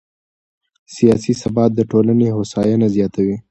[0.95, 3.37] سیاسي ثبات د ټولنې هوساینه زیاتوي